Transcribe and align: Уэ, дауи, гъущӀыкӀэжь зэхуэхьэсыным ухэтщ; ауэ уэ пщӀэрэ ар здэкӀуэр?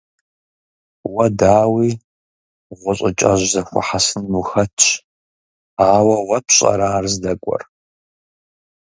Уэ, 1.13 1.27
дауи, 1.39 1.89
гъущӀыкӀэжь 2.79 3.45
зэхуэхьэсыным 3.51 4.33
ухэтщ; 4.41 4.85
ауэ 5.89 6.15
уэ 6.27 6.39
пщӀэрэ 6.45 6.87
ар 6.97 7.05
здэкӀуэр? 7.13 7.61